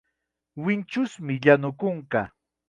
Winchusmi 0.63 1.33
llanu 1.43 1.69
kunka. 1.79 2.21